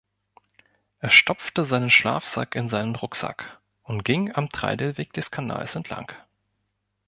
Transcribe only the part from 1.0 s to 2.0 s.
stopfte seinen